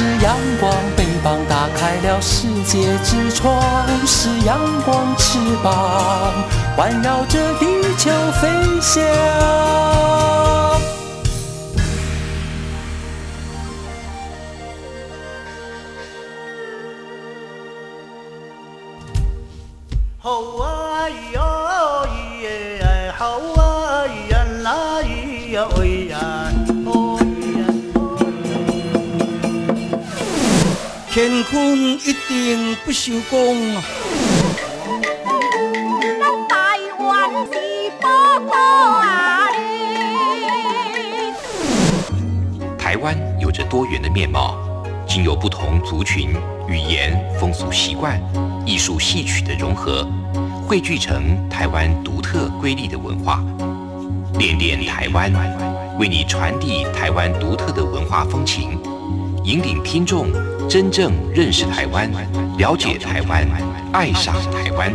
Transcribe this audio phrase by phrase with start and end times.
[0.00, 3.52] 是阳光，翅膀打开了世界之窗；
[4.06, 6.32] 是阳光，翅膀
[6.74, 7.66] 环绕着地
[7.98, 8.10] 球
[8.40, 8.48] 飞
[8.80, 9.04] 翔。
[20.16, 21.42] 好啊，咿呀，
[22.06, 26.49] 咿呀，好啊，咿呀，那咿呀，喂呀。
[31.22, 33.74] 乾坤一定不朽功。
[36.48, 38.08] 台湾是宝
[38.48, 39.50] 岛啊！
[42.78, 44.56] 台湾有着多元的面貌，
[45.06, 46.30] 经由不同族群、
[46.66, 48.18] 语言、风俗习惯、
[48.64, 50.08] 艺术戏曲的融合，
[50.66, 53.44] 汇聚成台湾独特瑰丽的文化。
[54.38, 55.30] 恋恋台湾，
[55.98, 58.80] 为你传递台湾独特的文化风情，
[59.44, 60.32] 引领听众。
[60.70, 62.08] 真正认识台湾，
[62.56, 63.44] 了解台湾，
[63.92, 64.88] 爱上台湾。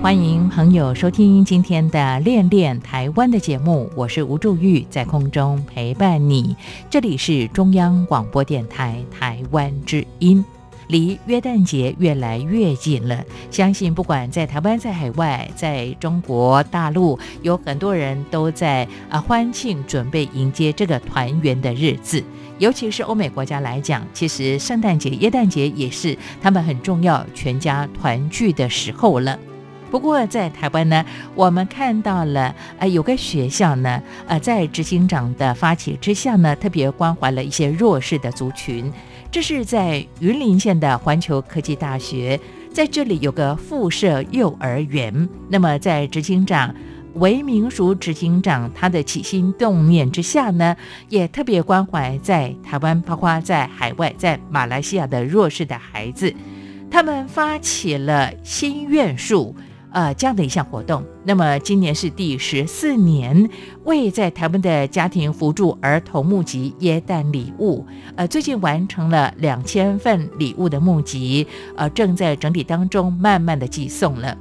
[0.00, 6.56] 欢迎朋友收听今天的《恋恋台湾》的节目，我是吴祝玉，在空中陪伴你。
[6.88, 10.42] 这里是中央广播电台台湾之音。
[10.88, 22.22] 离约旦节越来越近了，相信不管在台湾、在海外、在中国大陆，有很多人都在啊欢庆，准备迎接这个团圆的日子。
[22.58, 29.38] 尤其是欧美国家来讲，其实圣诞节、耶诞节也是他们很重要、全家团聚的时候了。
[29.90, 38.90] 不过在台湾呢，我们看到了呃有个学校呢，呃在执行长的发起之下呢，特别关怀了一些弱势的族群。
[39.32, 42.38] 这是在云林县的环球科技大学，
[42.70, 45.26] 在这里有个附设幼儿园。
[45.48, 46.74] 那么，在执行长
[47.14, 50.76] 韦明淑执行长他的起心动念之下呢，
[51.08, 56.34] 也特别关怀在台湾，包括在海外，在马来西亚的弱势的孩子，
[56.90, 59.56] 他们发起了心愿树。
[59.92, 63.48] 呃，这样的一项活动，那么今年是第十四年，
[63.84, 67.86] 为在台湾的家庭扶助儿童募集耶诞礼物。
[68.16, 74.36] 呃，最近完成了两千份礼物的募集，呃，正在整理当中，慢慢的寄送了。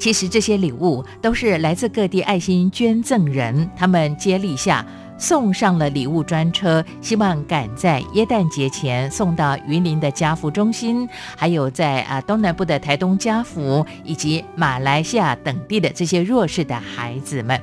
[0.00, 4.84] 其实这些礼物都是来自各地爱心捐赠人，他们接力下。
[5.16, 17.60] 送上了礼物专车，希望赶在耶诞节前送到云林的家福中心，还有在啊东南部的台东家福，以及马来西亚等地的这些弱势的孩子们。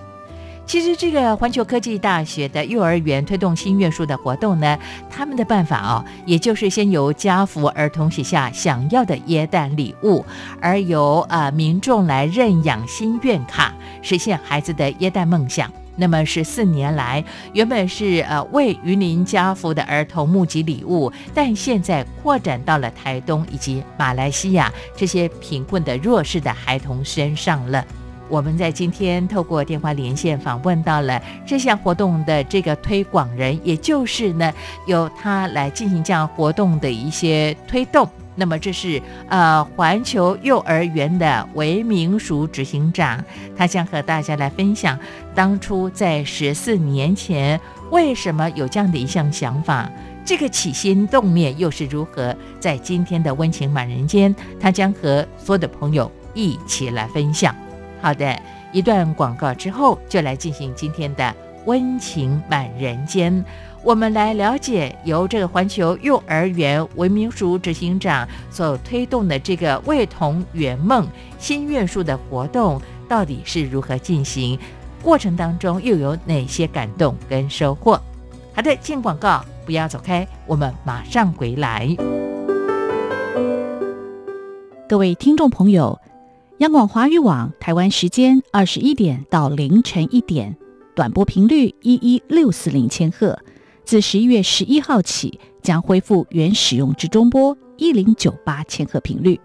[0.65, 4.77] 其实这个环球科技大学的幼儿园推动心愿树的活动呢，
[5.09, 10.23] 他们的办法哦，也就是先由家福儿童写下想要的耶诞礼物，
[10.61, 15.69] 而由啊民众来认养心愿卡，实现孩子的耶诞梦想。
[15.95, 27.85] 那么十四年来，原本是呃为云林家福的儿童募集礼物，但现在扩展到了台东以及马来西亚这些贫困的弱势的孩童身上了。
[28.29, 34.53] 我们在今天透过电话连线访问到了这项活动的这个推广人，也就是呢
[34.87, 38.09] 由他来进行这样活动的一些推动。
[38.35, 43.23] 那么这是呃环球幼儿园的韦明淑执行长，
[43.57, 44.97] 他将和大家来分享
[45.35, 47.59] 当初在十四年前
[47.89, 49.89] 为什么有这样的一项想法，
[50.25, 57.53] 这个起心动念又是如何，在今天的温情满人间，他将和所有的朋友一起来分享。
[58.01, 58.39] 好的，
[58.71, 63.43] 一段广告之后，就来进行今天的温情满人间。
[63.83, 71.07] 我们来了解由这个环球幼儿园文明署执行长所推动的这个为童圆梦
[71.39, 74.57] 心愿树的活动到底是如何进行，
[75.01, 77.99] 过程当中又有哪些感动跟收获？
[78.53, 81.89] 好的，进广告，不要走开，我们马上回来。
[84.87, 85.99] 各位听众朋友，
[86.59, 90.55] 央广华语网台湾时间二十一点到凌晨一点，
[90.95, 93.39] 短波频率一一六四零千赫。
[93.83, 99.39] 自十一月十一号起，将恢复原使用之中波一零九八千赫频率。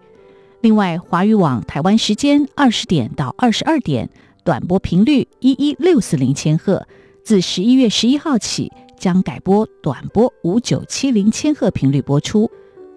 [0.60, 4.08] 另外，华语网台湾时间二十点到二十二点，
[4.44, 6.86] 短波频率一一六四零千赫，
[7.24, 12.50] 自十一月十一号起将改播短波五九七零千赫频率播出。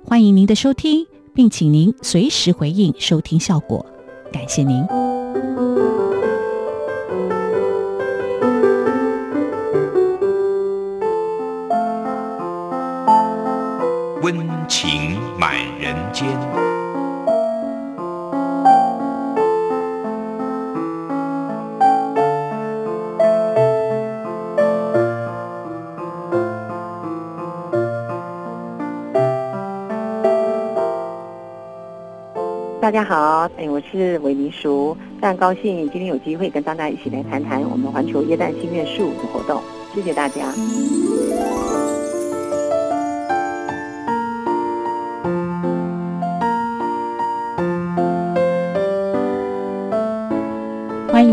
[0.03, 3.85] 欢迎您的收听，并请您随时回应收听效果。
[4.31, 5.88] 感谢您。
[14.31, 16.27] 温情满人间。
[32.81, 39.61] 大家好，哎，我是韦明淑，非常高兴今天有机会跟大家一起来谈谈我们环球椰氮心愿树的活动。
[39.93, 40.53] 谢谢大家。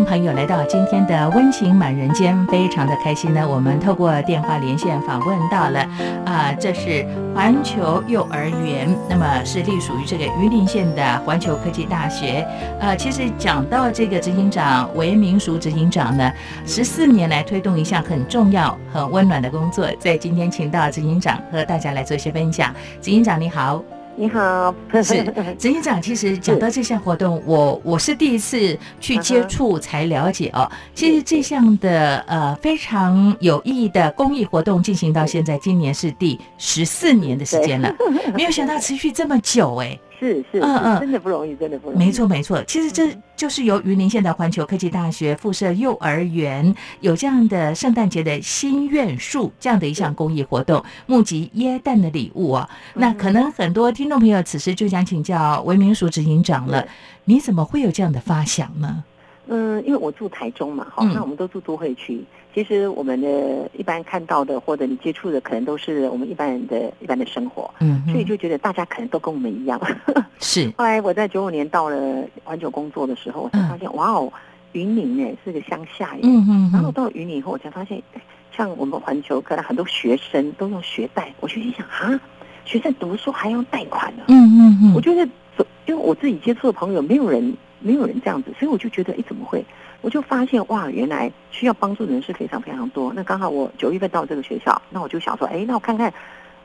[0.06, 3.46] 朋友来到今天的温情满人间，非常的开心呢。
[3.46, 5.80] 我们透过电话连线访问到了，
[6.24, 7.04] 啊、这是
[7.34, 12.46] 环球幼儿园，那么是隶属于这个榆林县的环球科技大学。
[12.78, 16.32] 呃，其实讲到这个执行长韦明淑执行长呢，
[16.64, 22.72] 十四年来推动一项很重要、很温暖的工作，在今天请到执行长和大家来做一些分享。
[23.00, 23.82] 执行长你好。
[24.18, 25.22] 你好，是
[25.58, 30.70] 执行长，其实讲到这项活动，我我是第一次去接触才了解哦。
[30.94, 37.94] 其实这项的呃非常有意义的公益活动进行到现在，今年是第十四年的时间了，
[38.34, 39.98] 没有想到持续这么久哎。
[40.18, 42.04] 是是，嗯嗯真的不容易，真的不容易。
[42.04, 52.68] 没错没错，其实这就是由云林县的环球科技大学附设幼儿园有这样的圣诞节的心愿树这样的一项公益活动，募集耶诞的礼物哦。
[52.94, 56.86] 那可能很多听众朋友此时就想请教韦明署执行长了，
[57.24, 59.04] 你怎么会有这样的发想呢？
[59.48, 62.24] 嗯，因为我住台中嘛，哈、嗯那我们都住都会区。
[62.56, 69.78] 其实我们的一般看到的或者你接触的，可能都是我们一般人的一般的生活，嗯，所以就觉得大家可能都跟我们一样。
[70.40, 74.32] 是 后来我在九五年到了环球工作的时候，我才发现，哇哦，
[74.72, 76.20] 云林哎是个乡下耶。
[76.22, 78.22] 嗯嗯然后，到了云林以后，我才发现，哎
[78.56, 82.18] 像我们环球可能很多学生都用学贷，我就心想啊，
[82.64, 85.26] 学生读书还用贷款呢、嗯嗯嗯，我觉得
[85.58, 89.62] 走，因为我自己接触的朋友，没有人没有人这样子，所以我就觉得，哎，怎么会？
[90.02, 93.12] 我就发现哇，原来需要帮助的人是非常非常多。
[93.14, 96.12] 那刚好我九月份到这个学校，那我就想说，哎，那我看看，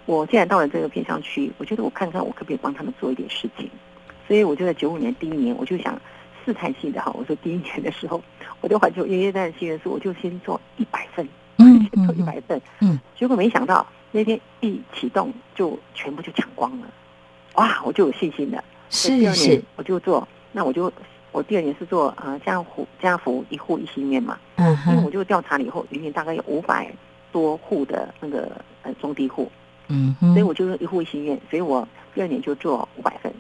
[0.06, 3.70] 我既然到了这个偏乡区，我觉得我看看我可不可以帮他们做一点事情。
[4.28, 6.00] 所以我就在九五年第一年，我就想
[6.46, 8.22] 试探性的哈，我说第一年的时候，
[8.62, 16.88] 我对环球爷爷诞新元素，我就先做一百份，嗯先做一百份，嗯，结果没想到那天一启动就全部就抢光了，
[17.56, 18.64] 哇，我就有信心了。
[18.90, 20.92] 是是我就做，那我就
[21.32, 24.92] 我第二年是做啊家户家福一户一心愿嘛，嗯哼。
[24.92, 26.92] 因为我就调查了以后，云林大概有五百
[27.32, 28.52] 多户的那个
[28.84, 29.50] 呃中低户，
[29.88, 33.34] 嗯哼，所以我就用一户一心愿，所以我第二年就做五百份，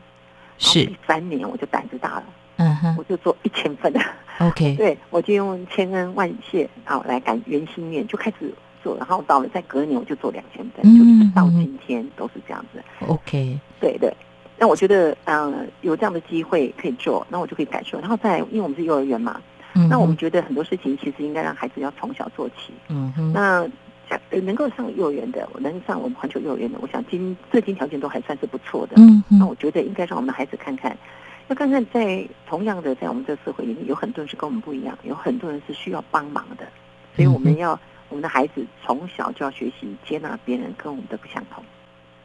[0.58, 0.86] 是。
[0.86, 2.24] 第三年我就胆子大了，
[2.58, 2.96] 嗯哼。
[2.98, 3.92] 我就做一千份。
[3.92, 4.00] 的
[4.40, 12.82] ，，OK， 对我就用千恩万谢啊来感圆心愿，就开始做，然后到了在隔年我就做两千份，嗯就一直到嗯今天都是这样子。
[13.06, 14.16] OK，对对。
[14.62, 18.00] 那我觉得，嗯、有这样的机会可以做，那我就可以感受。
[18.00, 19.42] 然后再，因为我们是幼儿园嘛，
[19.74, 22.72] 嗯那我们觉得很多事情其实应该让孩子要从小做起。
[22.88, 23.68] 嗯哼，那
[24.44, 28.94] 能够上幼儿园的，能上我们环球幼儿园的，我想经最近条件都还算是不错的。
[28.98, 30.96] 嗯哼，那我觉得应该让我们的孩子看看，
[31.48, 36.68] 要看看在同样的在我们这个社会里面，有很多人是跟我们不一样，有很多人是需要帮忙的，
[37.16, 37.72] 所以我们要
[38.10, 41.64] 我们的孩子从小就要学习接纳别人跟我们的不相同。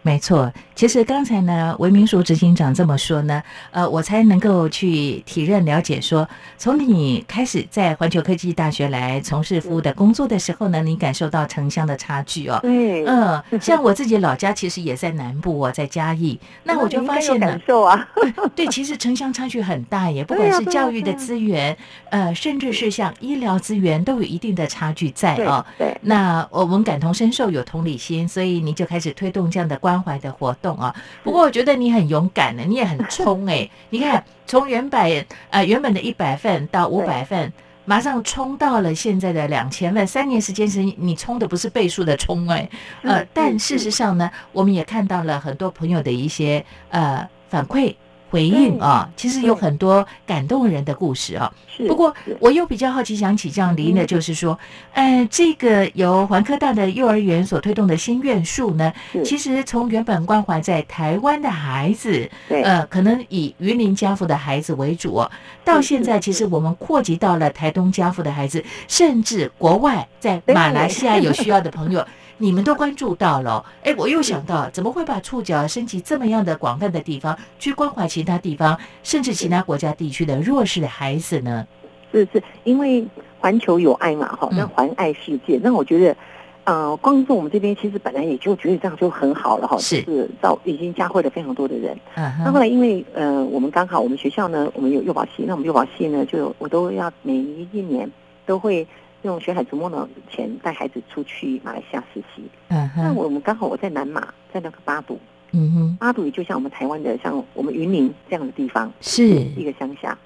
[0.06, 3.42] 没错，其实刚才呢，维明署执行长这么说呢，
[3.72, 12.60] 呃，我才能够去体认了解说，从你开始在环球科技大学来从事服务的工作的时候呢，你感受到城乡的差距哦。
[12.62, 18.08] 对，嗯，像我自己老家其实也在南部哦，在嘉义，那我就发现呢你应该有感，受啊，
[18.54, 21.76] 对，其实城乡差距很大耶，不管是教育的资源，
[22.10, 25.66] 呃，甚至是像医疗资源，都有一定的差距在对哦。
[25.76, 30.94] 对，那我们感同身受，有同理心，所以你就开始推动这样的关怀的活动啊。
[31.22, 37.52] 不过我觉得你很勇敢的，你也很冲哎、 你看从原本呃原本的一百份到五百份。
[37.88, 42.68] 马上冲到了现在的两千份，三年时间是你冲的不是倍数的冲哎、
[43.02, 47.94] 呃，但事实上呢，我们也看到了很多朋友的一些呃反馈
[48.30, 51.52] 回应啊，其实有很多感动人的故事啊。
[51.68, 51.86] 是。
[51.86, 54.58] 不过我又比较好奇，想请教您的嗯就是说，
[54.92, 58.92] 呃，这个由环科大的幼儿园所推动的心愿树呢，
[59.24, 65.30] 其实从原本关怀在台湾的孩子，对呃，可能以云林家父的孩子为主哦，
[65.64, 72.04] 到是现在其实我们扩及到了台东家父的孩子，甚至国外在对马来西亚有需要的朋友。
[72.38, 81.66] 你们都关注到了哦，哎，我又想到，怎么会把触角升级这么样的广泛的地方，去关怀其他地方，甚至其他国家地区的弱势的孩子呢？
[82.12, 83.06] 是是，因为
[83.40, 86.16] 环球有爱嘛，哈，嗯那环爱世界，那我觉得，
[86.64, 91.96] 呃，光是我们这边其实本来也就觉得这样就很好了哈，是就是到已经教会了非常多的人。
[92.14, 98.10] 嗯那后哼，来因为呃，我们刚好我们学校呢，我们有幼保系，那我们幼保系呢，就有我都要每一年
[98.46, 98.86] 都会
[99.22, 102.42] 用学海逐梦的钱带孩子出去马来西亚实习。
[102.68, 105.18] 嗯哼，那我们刚好我在南马，在那个巴堵，
[105.52, 110.16] 嗯哼，八堵就像我们台湾的，像我们云林这样的地方，是一个乡下。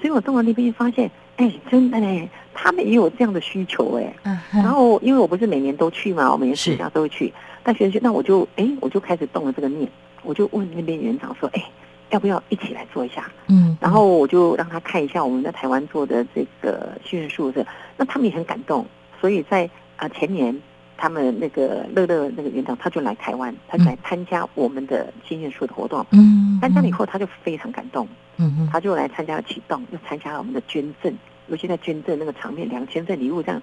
[0.00, 4.14] 所以我到了那边发现，哎，真的嘞，他们也有这样的需求哎。
[4.24, 7.32] 嗯然哼，后因为我不是每年都去嘛，我每年暑假都会去。
[7.62, 9.88] 但学生那我就哎，我就开始动了这个念，
[10.24, 11.64] 我就问那边园长说，哎，
[12.10, 13.30] 要不要一起来做一下？
[13.46, 17.64] 嗯，然后我就让他看一下我们在台湾做的这个训练术的，
[17.96, 18.86] 那他们也很感动。
[19.20, 20.60] 所以在啊、前年，
[20.96, 26.04] 他们那个乐乐那个园长他就来台湾，他就来参加我们的心愿树的活动。
[26.10, 28.08] 嗯，参加了以后，他就非常感动，
[28.38, 31.12] 嗯哼，他就来参加了启动，又参加了我们的捐赠，
[31.46, 33.62] 尤其在捐赠那个场面，两千份礼物这样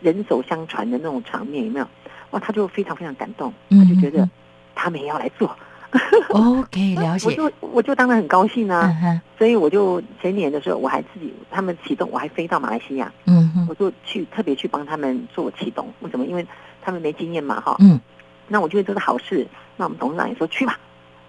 [0.00, 1.86] 人手相传的那种场面，有没有？
[2.30, 4.30] 哇，他就非常非常感动，他就觉得嗯
[4.74, 5.56] 他们也要来做。
[6.30, 8.94] OK，了解我，就我就当然很高兴啊，
[9.38, 15.92] 所以我就前年的时候，我还自己他们启动，我还飞到马来西亚，嗯哼，我就去特别去帮他们做启动。
[16.00, 16.26] 为什么？
[16.26, 16.46] 因为
[16.82, 17.76] 他们没经验嘛，哈。
[17.80, 18.00] 嗯，
[18.48, 19.46] 那我觉得这是好事。
[19.76, 20.78] 那我们董事长也说去吧，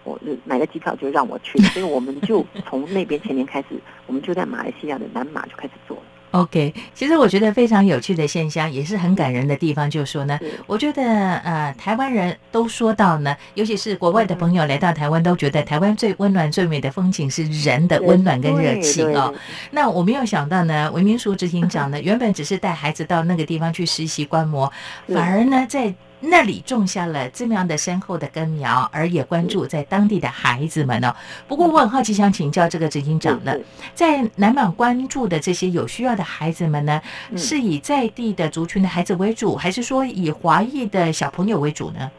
[0.03, 6.03] 我就买了机票就让我去，所以我们就从那边前年开始，我们就在马来西亚的南马就开始做了。
[6.31, 19.33] OK，其实我觉得非常有趣的现象，也是很感人的地方，就是说呢，我觉得呃，台湾人都说到呢，尤其是国外的朋友来到台湾，都觉得台湾最温暖、最美的风景是人的温暖跟热情哦。
[19.71, 24.71] 那我没有想到呢，文明署执行长呢，原本只是带孩子到那个地方去实习观摩，
[25.07, 31.15] 反而呢，在那里种下了这么样的深厚的根苗，而也关注在当地的孩子们哦。
[31.47, 33.55] 不过我很好奇，想请教这个执行长呢，
[33.93, 42.09] 在南满关注的这些有需要的孩子们呢，嗯是以在地的族群的孩子为主，还是说以华裔的小朋友为主呢？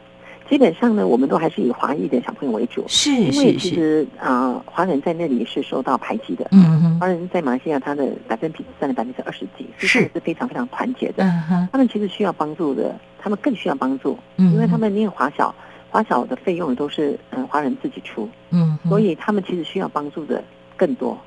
[0.48, 6.46] 基本上呢，我们都还是以华裔的小朋友为主，是因为其实啊，华人在那里是受到排挤的。
[6.52, 9.88] 嗯哼，华人在马来西亚，他的百分比占了百分之二十几，是。
[9.88, 11.22] 是非常非常团结的。
[11.24, 15.54] 嗯哼，他们其实需要帮助的，他们更需要帮助，嗯，因为他们念华小，
[15.90, 20.42] 华小的费用都是嗯华人自己出，嗯，所以他们其实需要帮助的
[20.76, 21.18] 更多。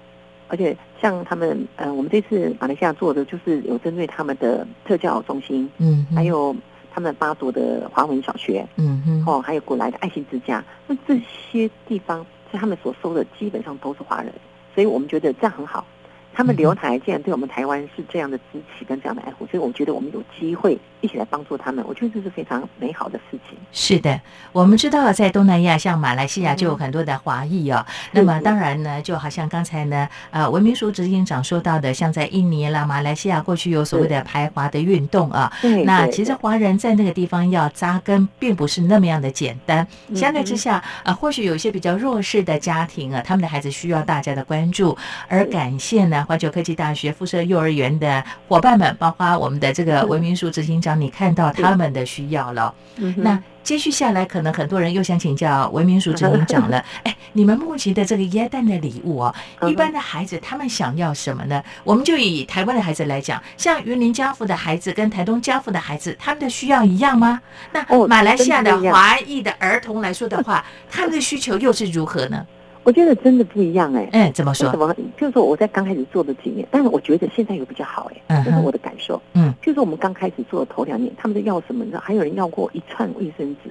[0.47, 6.53] 而且像他们，呃，我们这次马来西亚做的就是有针对他们的特教中心，嗯，还有
[6.93, 11.19] 他们巴族的华文小学，嗯哼，哦，还有古来的爱心之家，那这
[11.51, 14.33] 些地方是他们所收的基本上都是华人，
[14.75, 15.85] 所以我们觉得这样很好。
[16.33, 23.57] 他们嗯留台竟然对我们台湾是这样的支持跟这样的爱护，所以我觉得我们有机会一起来帮助他们，我觉得这是非常美好的事情。
[23.71, 27.85] 是的，我们知道在东南亚，像马来西亚嗯就有很多的华裔哦。
[28.11, 35.51] 那么当然呢，就好像刚才呢，呃，文明署执行长说到的，像在印尼啦、马来西亚过去有所谓的排华的运动啊。
[35.61, 39.85] 对，那其实华人在那个地方要扎根，并不是那么样的简单。
[40.09, 44.95] 嗯相对之下，呃，或许有一些比较弱势的家庭啊，他们的孩子需要大家的关注。
[45.27, 52.73] 而感谢呢，环球科技大学附设幼儿园的伙伴们，包括我们的这个 文明署执行长，你看到他们的需要了。
[52.97, 56.83] 嗯那接续下来，可能很多人又想请教文明署执行长了。
[57.03, 59.35] 哎，你们募集的这个耶诞的礼物哦，
[59.69, 61.63] 一般的孩子他们想要什么呢？
[61.83, 67.39] 我们就以台湾的孩子来讲，像云林家父的孩子跟台东家父的孩子，他们的需要一样吗？
[67.71, 72.43] 那哦马来西亚的华裔的儿童来说的话，他们的需求又是如何呢？
[72.83, 74.67] 我觉得真的不一样哎、嗯，怎么说？
[74.67, 74.95] 为什么？
[75.17, 79.21] 就是说我在刚开始做的几年，但是我觉得现在有比较好哎、这是我的感受。
[79.33, 81.83] 嗯，就是我们刚开始做的头两年，他们都要什么？
[81.83, 83.69] 你知道，还有人要过一串卫生纸，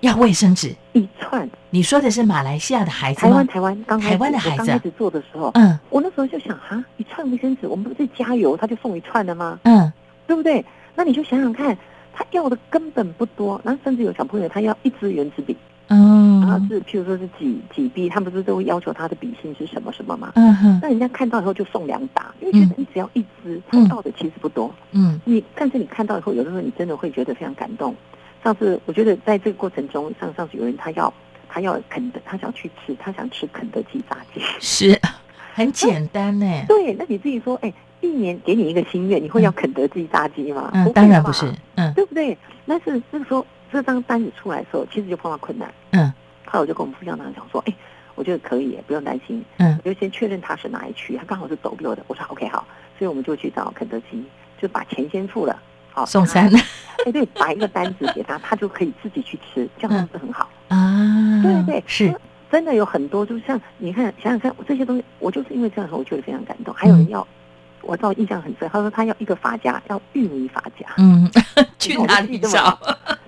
[0.00, 0.74] 要卫生纸？
[0.92, 1.48] 一串。
[1.70, 3.46] 你说的是马来西亚的孩子吗台湾？
[3.46, 9.58] 台湾刚台湾的孩子我刚开始做的时候，嗯我那时候就想哈，一串卫生纸，我们不是加油他就送一串的吗？
[9.64, 9.92] 嗯
[10.26, 10.64] 对不对？
[10.94, 11.76] 那你就想想看，
[12.12, 16.00] 他要的根本不多，然后甚至有小朋友他要一支圆珠笔，然
[16.48, 20.32] 后嗯是譬如说是几几 B，他们不是都会要求他的笔芯是什么什么嘛？
[20.34, 24.72] 嗯哼那人家看到以后就送两打，因为觉得你只要一支，他到的其实不多。
[24.92, 27.94] 嗯你但是你看到以后，有的时候你真的会觉得非常感动。
[28.44, 31.12] 上次我觉得在这个过程中，上上次有人他要
[31.48, 34.40] 他要肯德，他想去吃，他想吃肯德基炸鸡。
[34.60, 35.00] 是
[35.54, 36.46] 很简单呢。
[36.68, 40.70] 对，那你自己说，哎，一年给你一个心愿，你会要肯德基炸鸡吗？
[40.74, 41.50] 嗯，当然不是。
[41.74, 42.36] 嗯对不对？
[42.66, 45.72] 但是那个时候这张单子出来的时候，其实就碰到困难。
[45.90, 46.12] 嗯
[46.46, 47.74] 后来我就跟我们副校长讲说，哎，
[48.14, 49.44] 我觉得可以，不用担心。
[49.58, 52.02] 嗯我就先确认他是哪一区，他刚好是走六的。
[52.06, 52.66] 我说 OK 好，
[52.98, 54.24] 所以我们就去找肯德基，
[54.60, 55.60] 就把钱先付了。
[55.92, 56.58] 好，送餐他
[57.06, 60.48] 哎对，把一个单子给他， 他就可以自己去吃，这样子是很好？
[60.68, 62.14] 啊，对对，是
[62.50, 66.72] 真的有很多，就像你看，想想看，我这些东西，我就是因为这样我觉得非常感动。
[66.74, 67.26] 还有人要，
[67.86, 70.86] 我倒印象很深，他说他要一个发夹，要玉米发夹。
[70.98, 71.30] 嗯，
[71.78, 72.78] 去哪里找？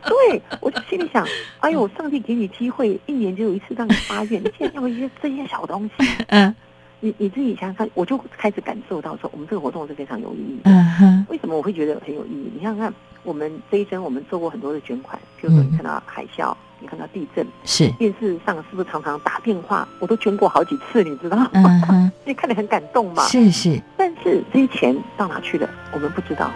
[0.05, 1.27] 对，我就心里想，
[1.61, 6.55] 哎呦，上帝给你机会，一年就有一次让你发愿，你竟然要一些这些小东西， 嗯
[7.01, 10.71] 你你自己想想看，我就开始感受到说，我们这个活动是非常有意义的。
[10.71, 12.51] 嗯哼为什么我会觉得很有意义？
[12.57, 12.95] 你想想看，
[13.29, 19.87] 我们这一生我们做过很多的捐款，比如说嗯你看到海啸，你看到地震，是，电视上是不是常常打电话？
[19.99, 21.51] 我都捐过好几次，你知道吗？
[21.53, 23.23] 嗯哼， 你看得很感动嘛。
[23.25, 26.51] 是是，但是这些钱到哪去了，我们不知道。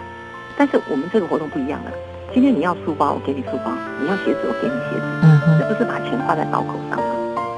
[0.57, 1.91] 但是我们这个活动不一样了，
[2.33, 7.05] 今天你要书包，我给你书包；你要鞋子，我给你鞋子，嗯哼，这不是把钱花在刀口上吗？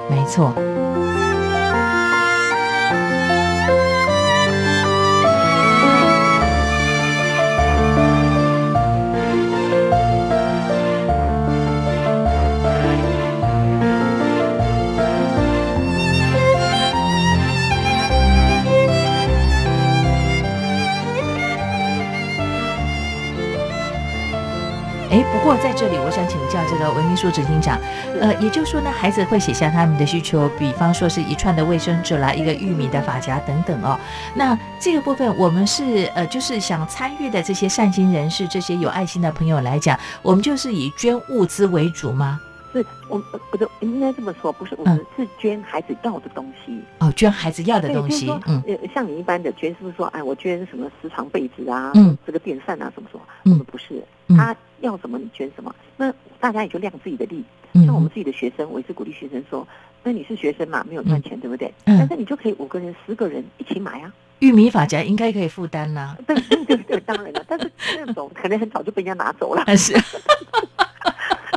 [0.10, 0.54] 没错。
[26.56, 27.78] 我想请教这个文明书执行长，
[28.22, 34.00] 呃，也就是说呢，孩子会写下他们的需求，比方说是一串的卫生纸啦，一个玉米的发夹等等哦。
[34.34, 42.40] 那这个部分，我们是呃，就是想参与的这些善心人士、这些有爱心的朋友来讲，我们就是以捐物资为主吗？
[42.72, 46.80] 是我呃不对，应该这么说，不是我嗯们是捐孩子要的东西。
[47.00, 53.24] 哦，捐孩子要的对，东西就是说，，嗯呃，像你一般的捐，是不是说，哎，我捐什么十床被子啊，嗯，这个电扇啊，怎么什么？
[53.44, 55.74] 嗯我们不是，嗯他要什么你捐什么。
[55.98, 57.44] 那大家也就量自己的力。
[57.86, 59.68] 像我们嗯自己的学生，我也是鼓励学生说，
[60.02, 61.68] 那你是学生嘛，没有赚钱，对不对？
[61.84, 64.14] 嗯但是你就可以五个人、十个人一起买啊。
[64.40, 66.16] 玉米发夹应该可以负担啦。
[66.26, 67.44] 对对对对，当然了。
[67.48, 67.70] 但是
[68.06, 69.92] 那种可能很早就被人家拿走了，但 是，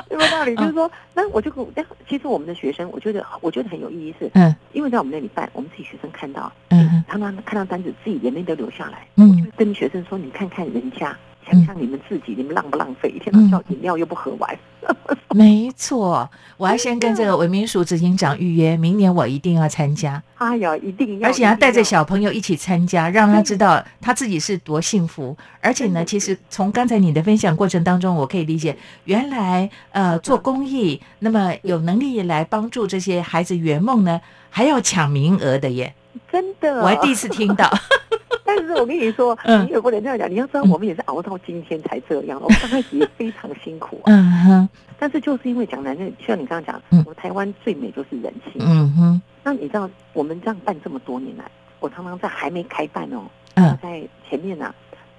[0.09, 0.31] 对不对？
[0.31, 9.07] 道理嗯就是说，那我就但其实我们的学生，我觉得我觉得很有意义是，嗯因为在我们那里办，我们自己学生看到，嗯他们看到单子，自己眼泪都流下来。
[9.17, 11.17] 嗯跟学生说，你看看人家，
[11.51, 13.09] 想想你们自己，你们浪不浪费？
[13.09, 14.59] 一天到晚叫饮料又不喝完。
[15.35, 20.23] 没错，我要先跟这个文明署执行长预约，明年我一定要参加。
[20.37, 25.37] 哎呀，一定要，而且要带着小朋友一起参加，让他知道他自己是多幸福。
[25.61, 35.95] 而且呢，其实从刚才你的分享过程当中，我可以理解，原来呃做公益，那么有能力来帮助这些孩子圆梦呢，还要抢名额的耶！
[36.19, 37.71] 要真的，我还第一次听到。
[38.45, 40.31] 但是我跟你说， 嗯你也不能这样讲。
[40.31, 42.41] 你要知道，我们也是熬到今天才这样。
[42.43, 48.55] 我们刚开始也非常辛苦、啊，嗯哼，但是就是因为讲男人，像你刚刚讲，嗯我们台湾最美就是人性。
[48.61, 51.45] 嗯哼，那你知道，我们这样办这么多年来，
[51.81, 54.75] 我常常在还没开办哦，嗯在前面啊，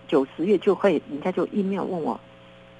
[0.08, 2.20] 九十月就会，人家就 email 问我，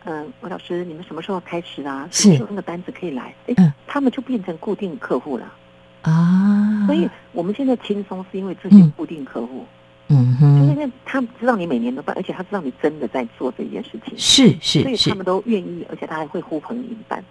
[0.06, 2.08] 嗯，魏老师，你们什么时候开始啊？
[2.12, 3.34] 是什么时候那个单子可以来？
[3.48, 5.54] 哎、嗯他们就变成固定客户了。
[6.02, 8.92] 啊，所以我们现在轻松，是因为这些嗯。
[8.96, 9.66] 固定客户，
[10.08, 10.60] 嗯哼。
[10.60, 14.82] 就是哼，因为他知道你每年都办，而且他知道你真的在做这件事情，是是。
[14.82, 17.24] 所以他们都愿意，而且他还会呼朋引伴。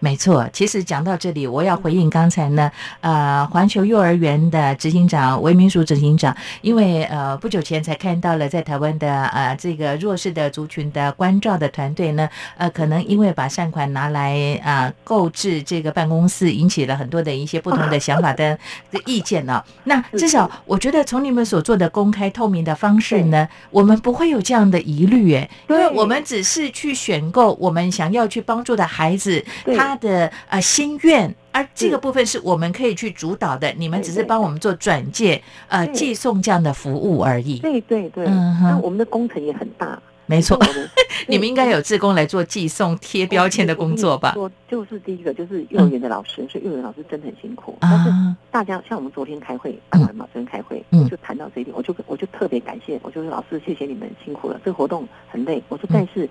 [0.00, 18.58] 没错，其实讲到这里，我要回应刚才呢，呃，环球幼儿园的执行长韦明淑执行长，因为呃不久前才看到了在台湾的呃这个弱势的族群的关照的团队呢，呃，可能因为把善款拿来啊、呃购置这个办公室，引起了很多的一些不同的想法的
[18.90, 29.44] 的意见呢、那至少我觉得从你们所做的公开透明的方式呢，我们不会有这样的疑虑，诶，因为我们只是去选购我们想要去帮助的孩子。
[29.62, 37.58] 对他的呃心愿，而这个部分是我们可以去主导的，你们只是帮我们做转介、呃寄送这样的服务而已。
[37.58, 40.56] 对对对，嗯那我们的工程也很大， 没错
[41.26, 44.30] 你们应该有志工来做寄送、贴标签的工作吧？
[44.34, 47.76] 说就是第一个就是幼儿园的老师，所以幼儿园老师真的很辛苦。
[47.80, 55.60] 但是啊，大家像我们昨天开会办完嘛，昨天开会嗯就谈到这一点，我就我就特别感谢，我就说老师谢谢你们辛苦了，这个活动很累。
[55.68, 56.30] 我说嗯但是。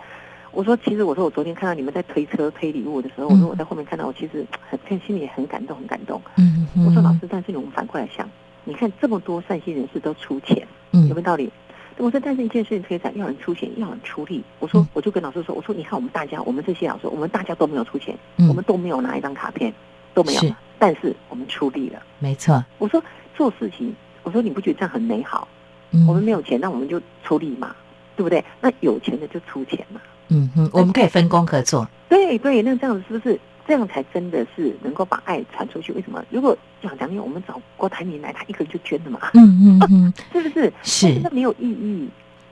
[0.51, 4.45] 我说，其实我说我昨天看到你们在推车推礼物的时候，我嗯说我在后面看到，我其实
[4.88, 6.21] 很心里很感动，很感动。
[6.38, 8.29] 嗯我说老师嗯，但是我们反过来想，
[8.63, 11.51] 你看这么多善心人士都出钱，嗯有没有道理？
[11.97, 14.43] 我说，但是一件事情可以讲，要人出钱，要人出力。
[14.59, 19.73] 我说嗯，我就跟老师说，我说，你看我们大家，我们这些老师，我们大家都没有出钱，嗯我们都没有拿一张卡片，
[20.13, 22.01] 都没有是，但是我们出力了。
[22.19, 23.03] 没错，我说
[23.35, 25.47] 做事情，我说你不觉得这样很美好？
[25.91, 27.75] 嗯我们没有钱，那我们就出力嘛，
[28.15, 28.43] 对不对？
[28.62, 29.99] 那有钱的就出钱嘛。
[30.30, 31.88] 嗯哼，我们可以分工合作。
[32.08, 35.92] 对对，那这样子是不是这样才真的是能够把爱传出去？
[35.94, 36.24] 为什么？
[36.30, 40.74] 如果讲讲，因为我们找郭台铭来，他一个人就捐了嘛，嗯嗯嗯， 是不是？
[40.84, 42.10] 是那没有意义，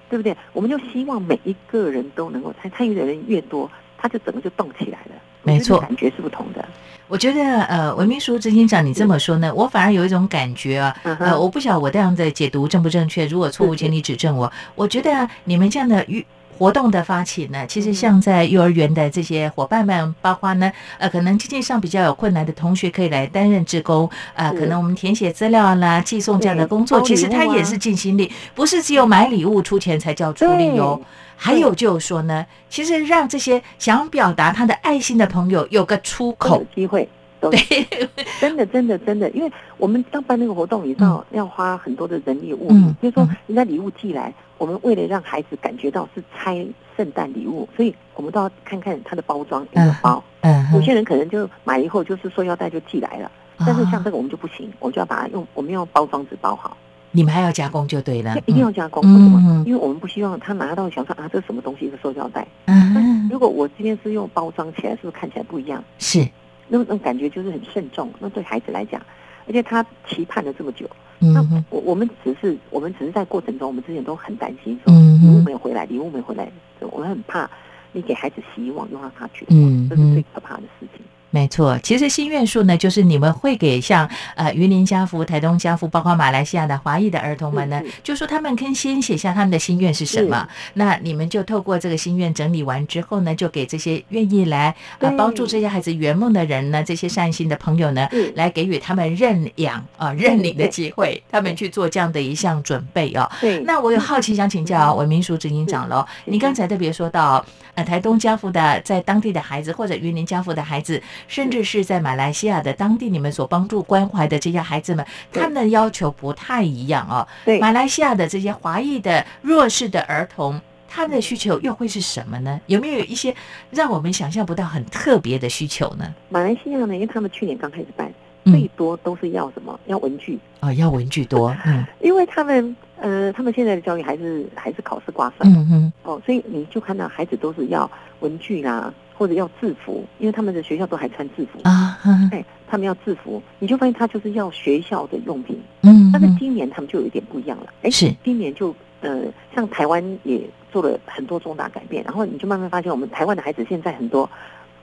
[0.09, 0.35] 对不对？
[0.53, 5.11] 我们就希望每一个人都能够参参与的人越多，他就整个就动起来了。
[5.43, 6.67] 没错感觉是不同的。
[7.07, 14.51] 我觉得呃，文秘书执行长你这么说呢，我反而有一种感觉啊，嗯呃，我不晓得我这样的解读正不正确，如果错误，请你指正我。
[14.75, 16.25] 我觉得你们这样的与
[16.57, 24.59] 活动的发起呢，其实像在幼儿园的这些伙伴们，包括呢，呃，可能经济上比较有困难的同学，可以来担任志工，啊，是。
[24.59, 30.99] 可能我们填写资料啦、寄送这样的工作，对其实他也是尽心力，不是只有买礼物出钱才叫出力哦。
[31.35, 37.07] 还有就是说呢，其实让这些想表达他的爱心的朋友有个出口，机会。
[37.39, 37.51] 都
[38.41, 42.95] 真的真的真的，因为我们要办那个活动，你知道要花很多的人力物嗯力。
[43.01, 50.23] 比如说嗯，人家礼物寄来，我们为了让孩子感觉到是拆圣诞礼物，所以我们都要看看它的包装有没有包。
[50.41, 56.75] 嗯哼，有些人可能就买以后就是塑料袋就寄来了，但是像啊这个我们就不行，我们就要把它用我们用包装纸包好，
[57.11, 59.03] 你们还要加工就对了这，一定要加工。
[59.05, 59.65] 嗯为什么嗯？
[59.65, 61.85] 因为我们不希望他拿到想说啊，这是什么东西？
[61.85, 62.47] 一个塑料袋。
[62.65, 65.83] 嗯，如果我今天是用包装起来，是不是看起来不一样？
[65.99, 66.27] 是，
[66.67, 68.11] 那种感觉就是很慎重。
[68.19, 69.01] 那对孩子来讲，
[69.47, 77.49] 而且他期盼了这么久，那我我们只是我们只是在过程中，我们之前都很担心说嗯礼物没有回来，礼物没回来，我们很怕
[77.91, 81.01] 你给孩子希望，又让他绝嗯望，这是最嗯，可怕的事情。
[81.29, 81.77] 没错。
[81.83, 100.69] 其实心愿树呢，就是你们会给像呃云林家福、台东家福，包括马来西亚的华裔的儿童们呢就说他们可以先写下他们的心愿是什么，那你们就透过这个心愿整理完之后呢，就给这些愿意来呃帮助这些孩子圆梦的人呢，这些善心的朋友呢，是来给予他们认养啊、认领的对。
[100.69, 103.27] 机会，他们去做这样的一项准备哦。
[103.41, 117.27] 对，那我有好奇想请教文明署执行长喽，你刚才特别说到，呃，台东家福的在当地的孩子，或者云林家福的孩子，甚至是在马来西亚的当地你们所帮助关怀的这些孩子们，他们的要求不太一样哦。
[117.45, 120.59] 对马来西亚的这些华裔的弱势的儿童。
[120.89, 122.59] 他们的需求又会是什么呢？
[122.67, 123.35] 有没有一些
[123.71, 126.15] 让我们想象不到很特别的需求呢？
[126.29, 128.11] 马来西亚呢，因为他们去年刚开始办，
[128.45, 129.77] 嗯最多都是要什么？
[129.87, 141.59] 要文具，哦，要文具多， 嗯因为他们呃，他们现在的教育还是还是考试挂帅、嗯嗯哦，所以你就看到孩子都是要文具啦，或者要制服，因为他们的学校都还穿制服。
[141.63, 145.59] 啊，嗯哎，他们要制服，你就发现他就是要学校的用品。
[145.81, 148.13] 嗯，但是今年他们就有一点不一样了，哎，是。
[148.23, 149.23] 今年就呃，
[149.55, 154.29] 像台湾也做了很多重大改变，然后你就慢慢发现，我们台湾的孩子现在很多，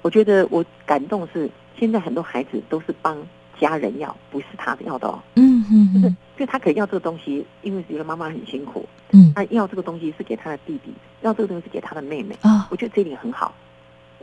[0.03, 3.17] 我觉得我感动是，现在很多孩子都是帮
[3.61, 9.33] 家人要，不是他要的哦，嗯嗯就是嗯就他可以要这个东西，因为觉得妈妈很辛苦，嗯。
[9.37, 10.93] 他要这个东西是给他的弟弟，
[11.23, 12.67] 要这个东西是给他的妹妹，啊。
[12.71, 13.55] 我觉得这一点很好，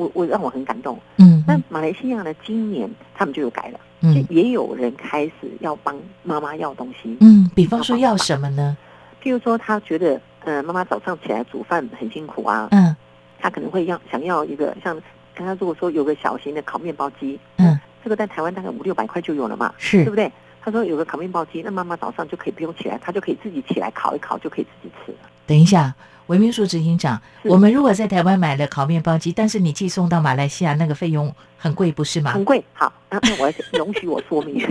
[0.02, 1.00] 我我让我很感动。
[1.18, 8.76] 嗯那马来西亚呢，今年他们就有改了，嗯就也有人开始要帮妈妈要东西，嗯，比方说要什么呢？
[9.22, 12.96] 譬如说，他觉得，呃，妈妈早上起来煮饭很辛苦啊，嗯
[13.40, 15.00] 他可能会要想要一个像
[15.36, 20.32] 刚刚如果说有个小型的烤面包机，嗯，这个在台湾大概五六百块就有了嘛，是对不对？
[20.64, 25.18] 他说有个烤面包机，那妈妈早上就可以不用起来，她就可以自己起来烤一烤，就可以自己吃了。
[25.52, 25.94] 等一下，
[26.28, 32.46] 文明署执行长，我们如果在台湾买了烤面包机，但是你寄送到马来西亚，那个费用很贵，不是吗很？
[32.46, 32.64] 贵。
[32.72, 34.66] 好，那那我要容许我说明。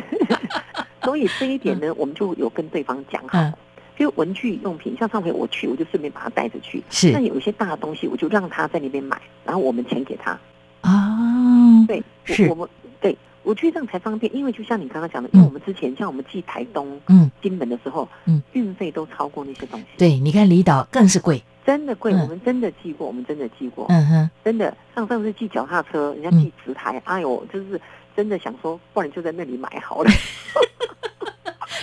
[1.05, 3.53] 所以这一点呢，我们就有跟对方讲好嗯。
[3.99, 6.83] 就文具用品，像上回我去，我就顺便把它带着去。
[6.88, 10.31] 是那有一些大的东西，我就让他在那边买，然后我们钱给他。
[10.81, 12.69] 啊，对，是我我们
[13.03, 22.20] 对，我觉得这样才方便，因为就像你刚刚讲的，嗯因为我们之前像我们寄台东、嗯，金门的时候，嗯，运费都超过那些东西，，对，你看离岛更是贵，真的贵，嗯。
[22.20, 26.42] 我们真的寄过，我们真的寄过，嗯哼，真的，上上次寄脚踏车，人家嗯。
[26.42, 27.81] 寄直台，哎呦，就是
[28.14, 30.11] 真的想说，不然就在那里买好了。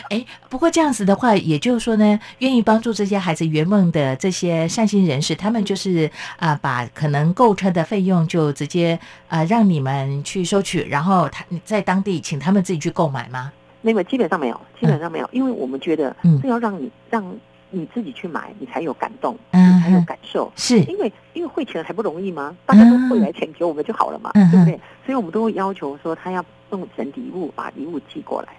[0.10, 13.52] 哎，不过这样子的话，也就是说呢，愿意帮助这些孩子圆梦的这些善心人士，他们就是啊、把可能购车的费用就直接啊、让你们去收取，然后他在当地请他们自己去购买吗？
[13.82, 17.24] 那个基本上没有，基本上没有，因为我们觉得嗯是要让你让
[17.70, 20.52] 你自己去买，你才有感动，嗯你才有感受。
[20.56, 22.56] 是，因为因为汇钱还不容易吗？
[22.66, 24.80] 大家都汇来钱给我们就好了嘛，嗯对不对？
[25.06, 28.50] 所以我们都会要求说他要送整礼物把礼物寄过来。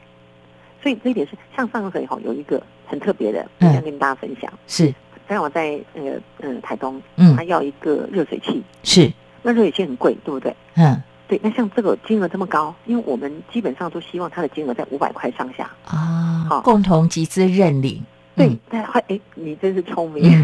[0.89, 4.51] 所以这一点是像上回哈有一个很特别的，想跟大家分享。
[4.67, 4.95] 是，
[5.27, 7.37] 刚好在那个嗯台东，嗯。
[7.37, 10.57] 他要一个热水器，是，那热水器很贵，对不对？
[10.77, 10.99] 嗯。
[11.27, 15.71] 对，那像这个金额这么高，因为我们基本上都希望它的金额在五百块上下。
[15.85, 16.63] 啊，好。
[16.63, 18.03] 共同集资认领，
[18.35, 20.43] 对嗯，但后哎，你真是聪明。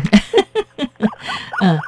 [1.64, 1.80] 嗯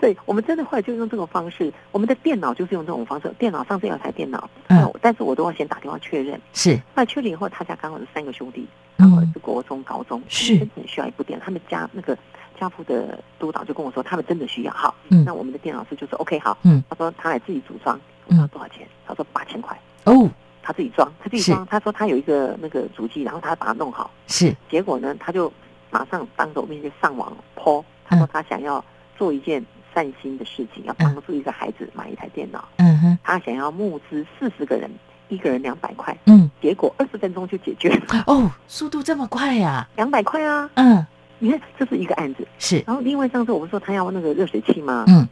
[0.00, 6.40] 嗯对，我们真的后来就用这种方式，我们的电脑就是用这种方式，电脑上这有台电脑，嗯但是我都要先打电话确认。
[6.52, 11.44] 是，后来确认以后，他家刚好是三个兄弟，刚好是国中、高中，嗯是真的很需要一部电脑。
[11.44, 12.16] 他们家那个
[12.58, 14.72] 家父的督导就跟我说，他们真的需要。
[14.72, 18.86] 好，嗯那我们的电脑师就说 OK 好，嗯他说他来自己组装，我说多少钱？
[19.06, 20.28] 他说八千块，哦，
[20.62, 21.66] 他自己装，他自己是装。
[21.66, 24.10] 他说他有一个那个主机，然后他把它弄好。
[24.26, 25.52] 是，结果呢，他就
[25.90, 28.84] 马上当着我面前上网 po，他说他想要
[29.16, 29.64] 做一件
[30.00, 32.66] 善心的事情，要帮助一个孩子买一台电脑。
[32.76, 34.90] 嗯哼，他想要募资四十个人，
[35.28, 40.70] 一个人两百块，嗯，结果二十分钟就解决了，哦，速度这么快呀、两百块啊！
[40.76, 41.04] 嗯，
[41.38, 42.48] 你看，这是一个案子。
[42.58, 45.04] 是，然后另外上次我不是说他要那个热水器吗？
[45.08, 45.28] 嗯，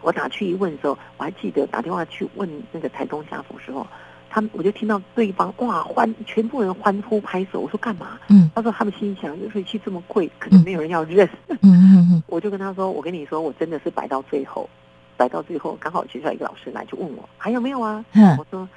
[0.00, 3.86] 我打去一问的时候，我还记得打电话去问那个台东家府时候，
[4.28, 7.60] 他们我就听到对方哇欢，全部人欢呼拍手。
[7.60, 8.18] 我说干嘛？
[8.28, 11.28] 嗯他说他们心想热水器这么贵，可能没有人要认。
[11.48, 14.68] 嗯嗯嗯 我就跟他说，我跟你说，我真的是摆到最后，
[15.16, 18.04] 摆到最后，刚好学校一个老师来就问我还有没有啊？
[18.14, 18.68] 嗯我说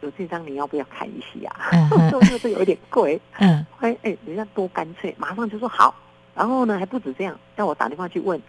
[0.00, 1.50] 有这张你要不要看一下？
[1.72, 3.20] 嗯 我说这个有点贵。
[3.38, 5.94] 嗯哎哎，人家多干脆，马上就说好。
[6.34, 8.40] 然后呢，还不止这样，叫我打电话去问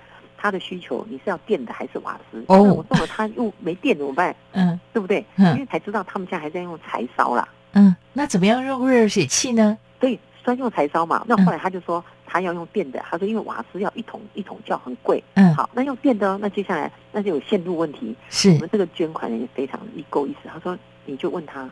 [0.43, 2.43] 他的需求，你是要电的还是瓦斯？
[2.47, 4.35] 哦我送了他又没电怎么办？
[4.51, 5.25] 嗯对不对？
[5.37, 9.77] 嗯因为才知道他们家还在用柴烧啦，嗯，那怎么样用热水器呢？
[10.01, 11.23] 对，专用柴烧嘛。
[11.29, 15.23] 那嗯后来他就说他要用电的，他说因为瓦斯要一桶一桶叫很贵。
[15.35, 18.13] 嗯，好，那用电的哦，那接下来那就有线路问题。
[18.29, 21.69] 是我们这个捐款人也非常一够意思，他说你就问他，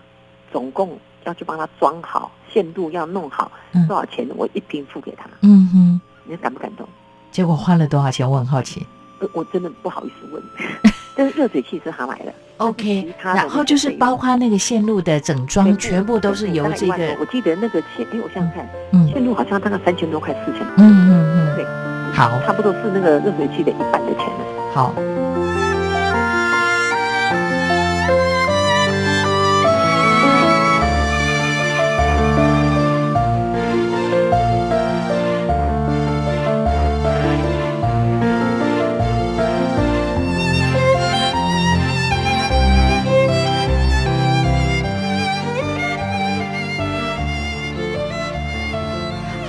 [0.49, 5.29] 总共要去帮他装好线路要弄好嗯多少钱，我一并付给他。
[5.41, 6.87] 嗯哼，你感不感动？
[7.31, 8.29] 结果花了多少钱？
[8.29, 8.85] 我很好奇。
[9.19, 10.41] 呃，我真的不好意思问，
[11.15, 24.73] 但是热水器是他买的 OK，然后就是包括那个线路的整装，全部都是由这个我记得那个线，哎，我想想看，嗯线路好像大概三千多块，四千嗯，嗯嗯对嗯，好差不多是那个热水器的一半的钱了。
[24.73, 24.93] 好。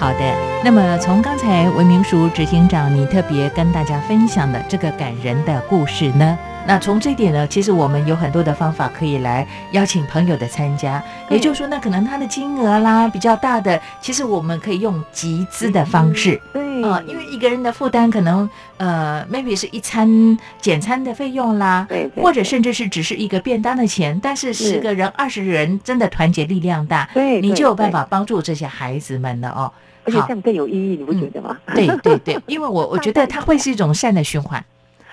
[0.03, 0.35] 好的，
[0.65, 6.37] 那么从刚才文明署执行长你特别跟大家分享的这个感人的故事呢，
[6.67, 16.43] 那从这一点呢，其实我们有很多的方法可以来邀请朋友的参加，也就是说，那可能他的金额啦比较大的，其实我们可以用集资的方式。
[16.53, 16.63] 对。
[16.83, 27.49] 啊、因为一个人的负担可能呃，maybe 是一餐简餐的费用啦，对对或者甚至是只是一个便当的钱，但是十个人、二十人真的团结力量大，对，对。
[27.49, 29.71] 你就有办，法帮助这些孩子们了哦。
[30.05, 31.59] 好而且这样更有意义，你不觉得吗？
[31.75, 34.65] 对对对，因为我 我觉得它会是一种善的循环，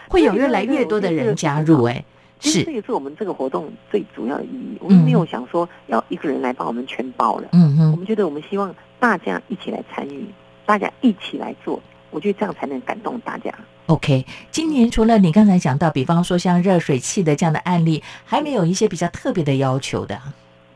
[0.08, 1.84] 会有越来越多的人加入。
[1.84, 2.04] 哎，
[2.40, 4.78] 是这也是我们这个活动最主要的意义。
[4.80, 10.26] 我们没有想说要一个人来帮我们全包了，嗯嗯，我们觉得我们希望大家一起来参与，
[10.66, 13.54] 大家一起来做，我觉得这样才能感动大家。
[13.88, 20.20] OK，今年除了你刚才讲到，比方说像热水器的这样的案例，还没有一些比较特别的要求的。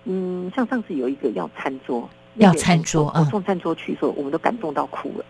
[0.05, 5.25] 嗯，像上次有一个要餐桌，要那个餐桌啊我送餐桌去的时候，我们都感动到哭了。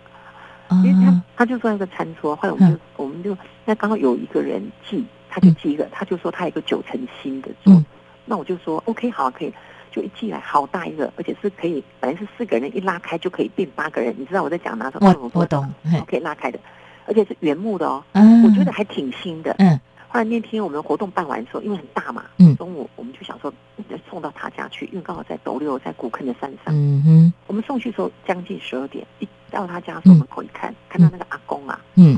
[0.83, 7.85] 因为他嗯他就说那个餐桌，后来我们就、我们就那刚好有一个人寄，他就寄一个，他就说他有一个九成新的桌，嗯。
[8.25, 9.53] 那我就说 OK 好可以，
[9.91, 14.99] 就一寄来好大一个，而且是可以本来是四个人一拉开就可以变八个人，你知道我在讲哪种？
[15.01, 16.01] 我我懂，嘿。
[16.07, 16.57] 可以拉开的，
[17.05, 19.53] 而且是原木的哦，嗯，我觉得还挺新的。
[19.59, 19.79] 嗯
[20.13, 22.55] 后来那天我们活动办完的时候，因为很大嘛，嗯。
[22.55, 26.67] 中午我们就想说嗯送到他家去，因为刚好在斗六，在古坑的山上。
[26.67, 27.33] 嗯哼。
[27.47, 32.15] 我们送去的时候将近十二点，一到他家的时候门口一看，看到那个阿公啊，嗯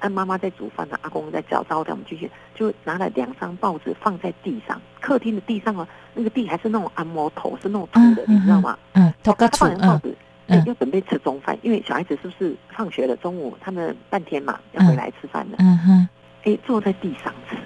[0.00, 8.78] 按妈妈在煮饭呢，阿公在搅招待我们进去，就拿了两张报纸放在地上，客厅的地上哦，那个地还是那种按摩头，是那种土的，嗯你知道吗？
[8.92, 10.00] 嗯，他放完报嗯。
[10.02, 10.58] 纸，嗯。
[10.58, 16.08] 哎，要准备吃中饭，因为小孩子是不是放学了，中午他们半天嘛要回来吃饭了，嗯哼
[16.44, 17.56] 哎，坐在地上吃，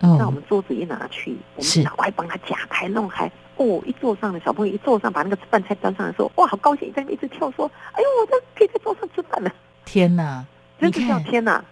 [0.00, 3.30] 那我哦们桌子一拿去，我们赶快帮他夹开弄开。
[3.56, 9.52] 哦，一坐上的小朋友一坐上，把那个饭菜端上来的时候，哇，好高兴，在那边一直跳，说：“哎呦，我这可以在桌上吃饭了！”
[9.84, 10.44] 天哪！
[10.78, 11.64] 你真是叫看天哪！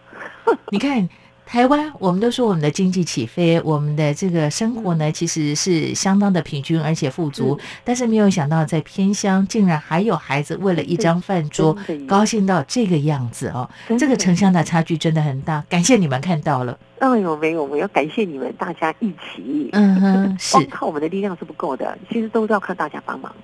[0.70, 1.08] 你看。
[1.48, 7.58] 台湾，我们都说我们的经济起飞，我们的这个生活呢，其实是相当的平均而且富足。
[7.82, 11.74] 但是没有想到，在偏乡竟然还有孩子为了一张饭桌
[12.06, 13.66] 高兴到这个样子哦，
[13.98, 15.64] 这个城乡的差距真的很大。
[15.70, 19.70] 感谢你们看到了，哎呦，没有，我要感谢你们大家一起。
[19.72, 23.34] 嗯哼， 是光靠我们的力量是不够的，其实都是要靠大家帮忙。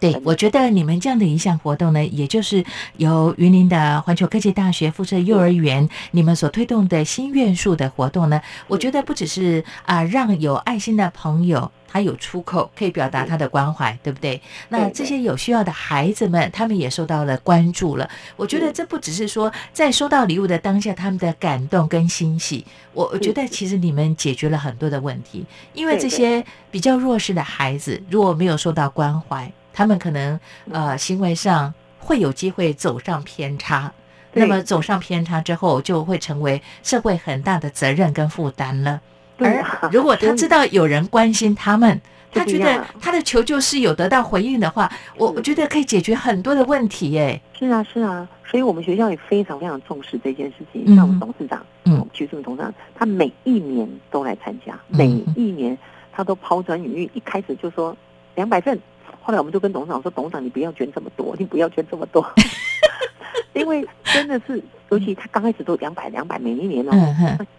[0.00, 2.64] 对，我觉得你们这样的一项活动呢，也就是
[2.96, 11.70] 由云林的环球科技大学附设幼儿园你们所推动的心愿树的活动呢，我觉得不只是啊、让有爱心的朋友。
[11.92, 14.40] 他有出口可以表达他的关怀，对不对？
[14.70, 18.08] 那这些有需要的孩子们，他们也受到了关注了。
[18.34, 30.38] 我觉得这不只是说在收到礼物的当下他们的感动跟欣喜，我我觉得其实你们解决了很多的问题，因为这些比较弱势的孩子如果没有受到关怀，他们可能
[30.70, 33.92] 呃行为上会有机会走上偏差。
[34.34, 39.00] 那么走上偏差之后，就会成为社会很大的责任跟负担了。
[39.36, 42.00] 而如果他知道有人关心他们，
[42.32, 47.38] 他觉得他的求救是有得到回应的话，我是我觉得可以解决很多的问题耶。
[47.58, 50.82] 是啊，是啊，所以我们学校也非常非常重视这件事情。
[50.86, 55.06] 嗯像我们董事长，嗯我们徐淑敏董事长，他每一年都来参加，嗯每
[55.36, 55.76] 一年
[56.10, 57.10] 他都抛砖引玉。
[57.12, 57.94] 一开始就说
[58.34, 58.78] 两百份，
[59.24, 62.20] 后来我们就跟董事长说，董事长你不要捐这么多，你不要捐这么多，
[63.54, 66.92] 因为真的是，尤其他刚开始都两百两百，每一年哦。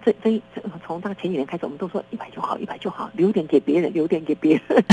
[0.05, 4.83] 这这这从大概前几年开始，我们都说一百就好，一百就好，留点给别人，留点给别人。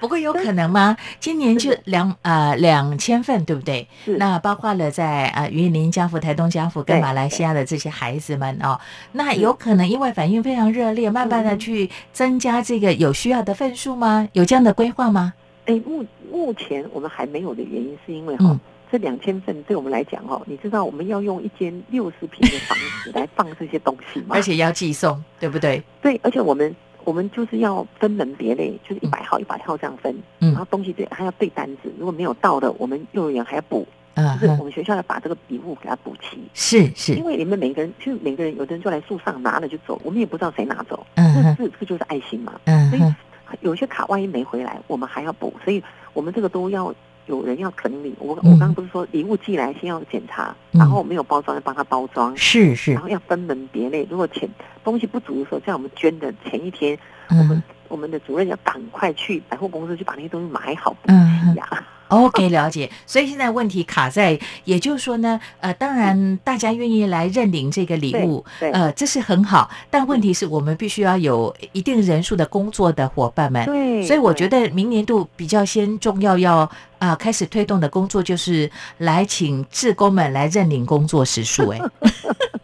[0.00, 0.96] 不过有可能吗？
[1.20, 3.86] 今年就两呃两千份，对不对？
[4.04, 8.80] 是那包括了在呃云林家福、台东家福跟对马来西亚的这些孩子们哦，
[9.12, 14.28] 那有可能因为反应非常热烈，慢慢的嗯去增加这个有需要的份数吗？
[14.32, 15.32] 有这样的规划吗？
[15.66, 18.60] 哎，目目前我们还没有的原因，是因为哈、嗯
[18.92, 24.26] 这两千份对我们来讲哦，你知道我们要用一间六十平的房子 来放这些东西吗？
[24.36, 25.82] 而且要寄送，对不对？
[26.02, 36.38] 对，而且我们我们就是要分门别类，就是一百号一百号这样分，嗯然后东西对还要对单子，如果没有到的，我们幼儿园还要补，嗯，就是我们学校要把这个礼物给它补齐。
[36.52, 42.60] 是是因，为你们每个人，就是每个人，有的人就来树上拿了就走，我们也不知道谁拿走，嗯这哼这这就是爱心嘛。
[42.90, 43.14] 所以
[43.62, 46.94] 有些卡万一没回来，我们还要补，所以我们这个都要
[47.26, 48.14] 有人要整理。
[48.18, 54.06] 我我嗯刚刚不是说礼物寄来先要检查，嗯然后没有包装要帮他包装，是是然，后要分门别类。
[54.10, 54.48] 如果钱
[54.84, 56.98] 东西不足的时候，在我们捐的前一天，
[57.30, 61.86] 我们嗯我们的主任要赶快去百货公司去把那些东西买好补嗯齐呀。
[62.12, 62.88] OK， 了解。
[63.06, 69.68] 所以现在问题卡在，也就是说呢，呃，当然大家愿意来认领这个礼物，呃，这是很好。
[69.90, 73.64] 但问题是我们必须要有一定人数的工作的伙伴们。
[73.64, 81.68] 对，所以我觉得得明年度比较先重要要啊、开始推动的工作就是来请志工们来认领工作时数。
[81.70, 81.80] 哎，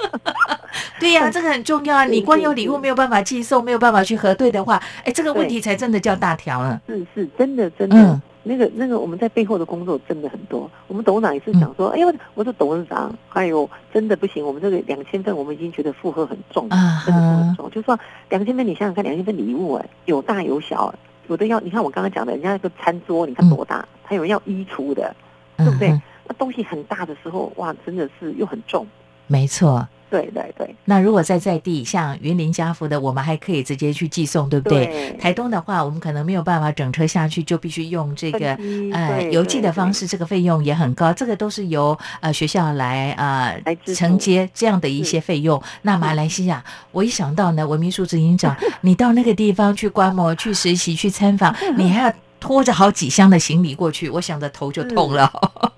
[1.00, 2.04] 对呀、这个很重要啊！
[2.04, 6.80] 你光有礼物没有办法寄送，没有办法去核对的话，哎，这个问题才真的叫大条了。
[6.86, 7.96] 是是真的真的。
[7.96, 10.70] 嗯那个那个，我们在背后的工作真的很多。
[10.86, 17.70] 我们董事长也是想说，哎呦，我说董事长，哎呦，真的不行，我们这个两千份，我们已经觉得负荷很重，啊真的很重。
[17.70, 17.98] 就说
[18.30, 20.94] 两千份，你想想看，两千份礼物，哎，有大有小，
[21.28, 25.14] 有的要，你看我刚刚讲的，人家那个餐桌，你看多大，还有人要衣橱的，
[25.56, 26.02] 对不对嗯？
[26.26, 28.86] 那东西很大的时候，哇，真的是又很重。
[29.26, 29.86] 没错。
[30.10, 34.86] 对对对，那如果在在地，像云林家福的，我们还可以直接去寄送，对不对？
[34.86, 38.54] 对台东的话，我们可能没有办法整车下去，就必须用这个
[38.92, 41.12] 呃邮寄的方式，这个费用也很高。
[41.12, 45.62] 这个都是由呃学校来呃来承接这样的一些费用。
[45.82, 55.30] 那马来西亚， 我一想到呢，文秘书执行长，你到那个地方去观摩、去实习、去参访， 你还要拖着好几箱的行李过去，我想着头就痛了。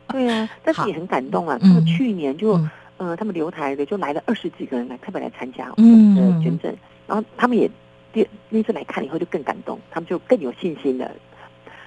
[0.08, 1.58] 对啊，但是也 很感动啊。
[1.62, 5.82] 嗯去年就、嗯呃，他们留台的就来了二十几个人来特别来参加我嗯
[6.14, 6.70] 们的捐赠，
[7.06, 7.66] 然后他们也
[8.12, 11.10] 第那次来看以后就更感动，他们就更有信心了。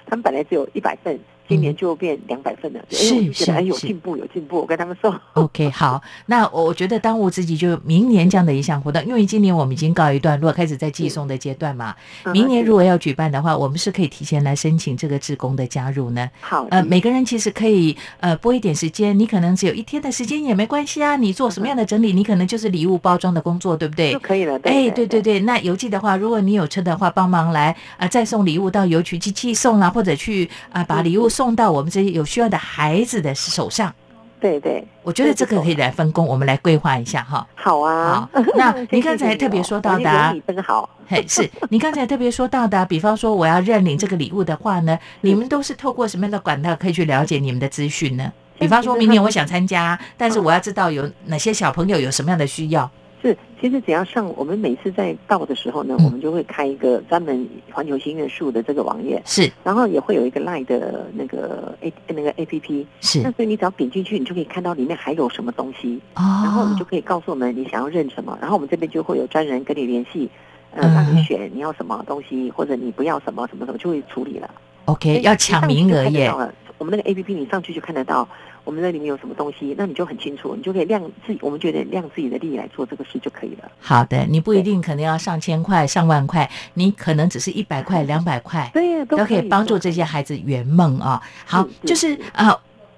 [0.06, 1.16] 他们本来只有一百份，
[1.48, 4.58] 今年就变两百份了，嗯是哎，我就觉得哎有进步有进步。
[4.58, 11.94] 我跟他们说， OK，好，那我我觉得当务之急就明年这样的一项活动，因为今年我们已经告一段落，开始在寄送的阶段嘛。
[12.32, 16.28] 明年如果要举办的话，我们是可以提前来申请这个志工的加入呢。
[16.40, 21.16] 好呃，每个人其实可以呃拨一点时间，你可能只有一天的时间也没关系啊。
[21.16, 24.18] 你做什么样的整理，你可能就是礼物包装的工作，对不对就？
[24.20, 24.54] 可以了。
[24.64, 33.92] 哎，对对对对，那邮寄的话，如果你有车的话，帮忙来啊、再送礼物到邮局去寄送啦，或者去啊、把礼物送到我们这些有需要的孩子的手上。
[34.40, 37.44] 对对，我觉得这个可以来分工，我们来规划一下哈。
[37.54, 38.28] 好啊。
[38.32, 40.88] 好那 您刚才特别哦说到的你真好。
[41.08, 48.32] 嘿，是你刚才特别说到的啊，比方说我要认领这个礼物的话呢，你们都是透过什么样的管道可以去了解你们的资讯呢？
[48.58, 52.88] 比方说明年我想参加，但是我要知道有哪些小朋友有什么样的需要。
[53.24, 56.04] 是，其实只要上我们每次在到的时候呢，嗯。
[56.04, 59.50] 我们就会开一个专门环球心愿树的这个网页，是。
[59.64, 63.22] 然后也会有一个 Line 的那个 A 那个 A P P，是。
[63.22, 70.28] 那所以你只要点进去，你就可以看到里面还有什么东西，哦，然后你就可以告诉我们你想要认什么，然后我们这边就会有专人跟你联系，
[70.72, 70.94] 呃，嗯。
[70.94, 74.50] 让你选你要什么东西，或者你不要什么什么什么，就会处理了。
[74.84, 76.30] OK 要抢名额耶。
[76.76, 78.28] 我们那个 A P P 你上去就看得到，
[78.64, 83.70] 我们那里面有什么东西，那你就很清楚，你就可以量自己，我们觉得量自己的力来做这个事就可以了。
[83.80, 90.04] 好的，你不一定可能要上千块、上万块，你可能只是一百块、两百块，对，都可以帮助这些。
[90.04, 91.20] 孩子圆梦啊。
[91.46, 92.56] 好，是就是呃。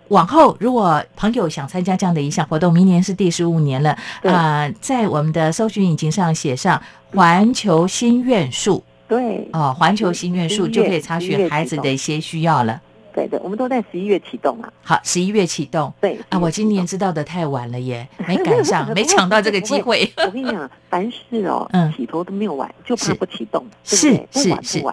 [0.08, 6.80] 往后，如果朋友想参加这样的一项活动，明年是第十五年了对啊、在我们的搜寻引擎上写上
[7.12, 12.80] “环球心愿树对”哦，环球心愿树就可以查询孩子的一些需要了。
[13.16, 14.70] 对对，我们都在十一月启动啊。
[14.82, 15.90] 好，十一月启动。
[16.02, 20.12] 对啊，我今年知道的太晚了耶，没赶上， 没抢到这个机会。
[20.18, 24.84] 我跟你讲，凡事哦，起头都没有晚，就怕不启动，是是是。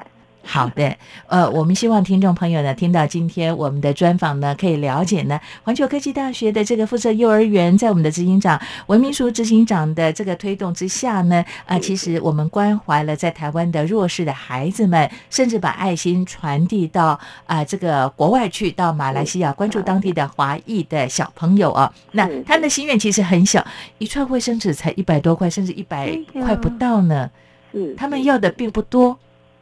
[0.45, 0.95] 好的，
[1.27, 21.91] 呃，我们希望听众朋友呢，听到今天我们的专访呢，可以了解呢，环球科技大学的这个附设幼儿园，在我们的执行长文明淑执行长的这个推动之下呢，啊，其实我们关怀了在台湾的弱势的孩子们，甚至把爱心传递到啊这个国外去，到马来西亚关注当地的华裔的小朋友啊。
[22.11, 23.65] 那他们的心愿其实很小，
[23.97, 27.31] 一串卫生纸才一百多块，甚至一百块不到呢。
[27.71, 29.17] 是，他们要的并不多。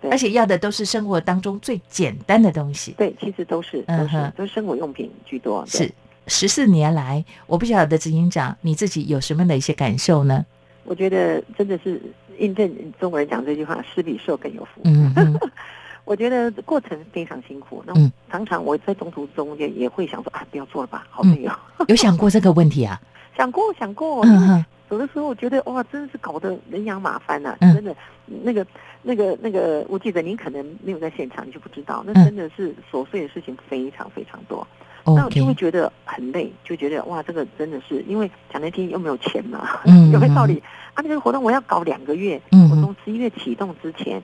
[0.09, 2.93] 而且要的都是生活当中最简单的东西。
[2.97, 5.63] 对，其实都是都是都是生活用品居多。
[5.67, 5.91] 是
[6.27, 10.45] 十四年来，我不晓得执行长你自己有什么的一些感受呢？
[10.83, 12.01] 我觉得真的是
[12.39, 15.39] 印证中国人讲这句话：“施比受更有福。”嗯
[16.03, 17.83] 我觉得过程非常辛苦。
[17.85, 17.93] 那
[18.31, 21.53] 常常我在中途中间也会想说：“啊，不要做了吧，好累哦。
[21.87, 22.99] ”有想过这个问题啊？
[23.37, 24.25] 想过，想过。
[24.25, 24.65] 嗯哼。
[24.91, 27.55] 有的时候我觉得哇，真的是搞得人仰马翻呐！
[27.61, 27.95] 真的，
[28.43, 28.65] 那个、
[29.01, 34.67] 那个、那个，我记得您可能没有在现场，你就不知道，那真的是琐碎的事情非常非常多。
[35.05, 39.79] 那我就会觉得很累，就觉得哇，这个真的是因为讲难听又没有钱嘛，
[40.11, 40.61] 有没有道理？
[40.93, 44.21] 啊，那个活动我要搞两个月，我从十一月启动之前。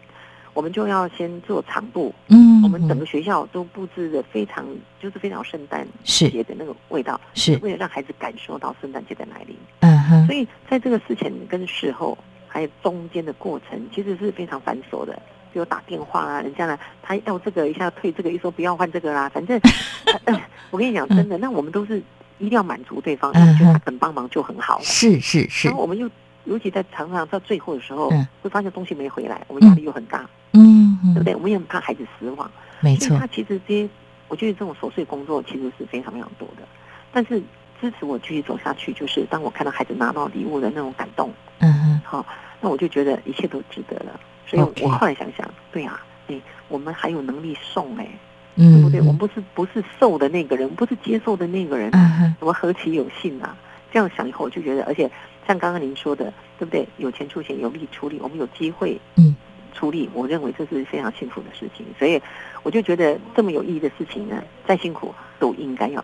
[0.58, 4.66] 我们就要先做场布，嗯，我们整个学校都布置的非常，
[4.99, 7.55] 就是非常圣诞节的那个味道，是。
[7.62, 9.55] 为了让孩子感受到圣诞节的来临。
[9.82, 15.14] 嗯哼，所以在这个事前跟事后还有中间的过程，其实是非常繁琐的，
[15.53, 19.62] 比如打电话啊，人家呢他要这个一下退这个，一说不要换这个啦，反正
[20.72, 21.99] 我跟你讲真的，那我们都是
[22.39, 24.80] 一定要满足对方，觉得他肯帮忙就很好。
[24.82, 26.10] 是是是，然后我们又
[26.48, 28.10] 尤其在常常到最后的时候，
[28.41, 30.28] 会发现东西没回来，我们压力又很大。
[30.54, 31.36] 嗯，对不对？
[31.36, 33.16] 我们也很怕孩子失望，没错。
[33.18, 33.89] 他其实这些，
[34.28, 36.64] 我觉得这种琐碎工作其实是非常非常多的。
[37.12, 37.39] 但是
[37.80, 42.26] 支持我继续走下去，就是当我看到孩子拿到礼物的那种感动，嗯哼，好，
[42.60, 44.20] 那我就觉得一切都值得了。
[44.48, 48.08] 所以我后来想想，对啊，哎，我们还有能力送哎，
[48.56, 49.00] 对不对？
[49.02, 51.91] 我们不是不是受的那个人，不是接受的那个人，
[52.39, 53.56] 我们何其有幸啊！
[53.91, 55.10] 这样想以后，我就觉得，而且
[55.48, 56.88] 像刚刚您说的，对不对？
[56.98, 59.36] 有钱出钱，有力出力，我们有机会，嗯。
[59.74, 62.20] 出力，我认为这是非常幸福的事情，所以
[62.64, 66.04] 我就觉得这么有意义的事情呢，再辛苦都应该要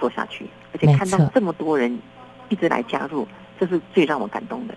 [0.00, 2.00] 做下去，而且看到这么多人
[2.48, 3.28] 一直来加入，
[3.60, 4.74] 这是最让我感动的，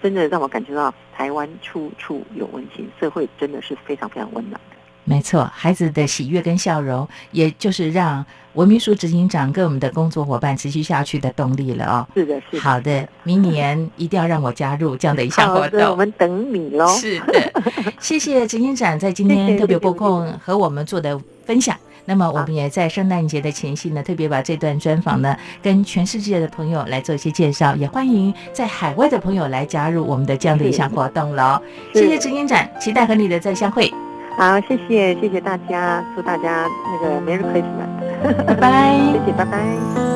[0.00, 4.60] 真的让我感觉到台湾处处有温馨，社会真的是非常非常温暖。
[5.08, 12.06] 没错，孩子的喜悦跟笑容，也就是让文秘书执行长跟我们的工作伙伴持续下去的动力了哦。
[12.14, 12.60] 是的，是的。
[12.60, 15.80] 好的，明年一定要让我加入这样的一项活动。
[15.88, 16.88] 我们等你喽。
[16.88, 17.52] 是的，
[18.00, 21.76] 谢谢执行长在今天特别拨空和我们做的分享。
[22.08, 31.60] 那么我们也在圣诞节的前夕呢，特别把这段专访呢，跟全世界的朋友来做一些介绍，也欢迎在海外的朋友来加入我们的这样的一项活动喽。
[31.92, 33.92] 谢谢执行长，期待和你的再相会。
[34.38, 36.66] 好，谢谢，谢谢大家，祝大家
[37.00, 40.15] 那个 Merry Christmas，拜拜，谢谢，拜拜。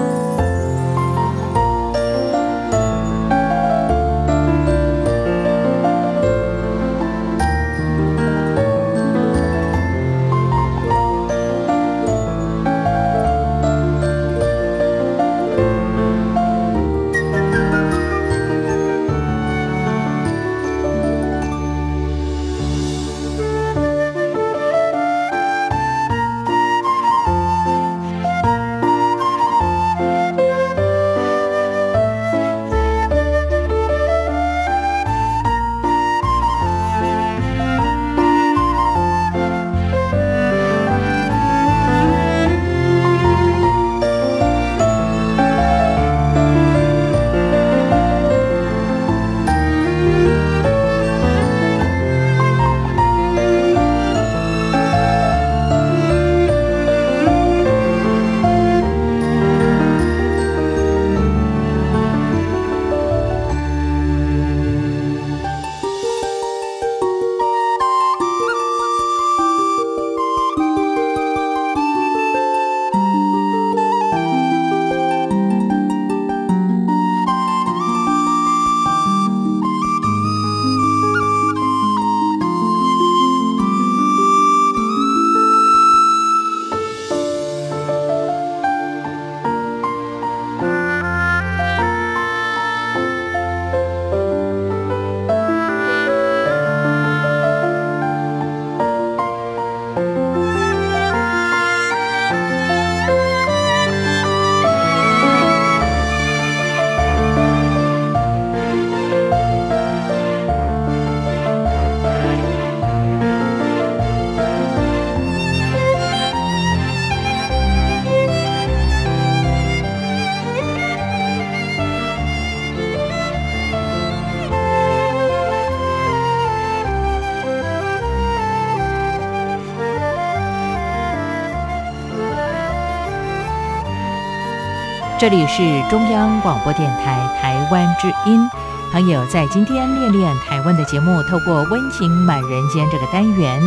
[135.20, 138.48] 这里是中央广播电台台湾之音。
[138.90, 143.60] 朋友，在今天练练台湾的节目，透过温情满人间这个单元，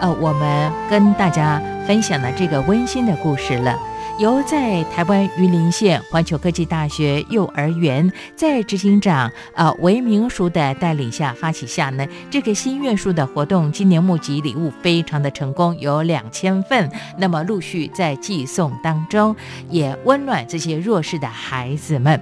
[0.00, 3.76] 呃，我们跟大家分享了这个温馨的故事了。
[4.20, 19.34] 由在台湾榆林县环球科技大学幼儿园在执行长呃韦明淑的带领下发起下呢，这个心愿树的活动今年募集礼物非常的成功，有两千份，那么陆续在寄送当中，
[19.70, 22.20] 也温暖这些弱势的孩子们。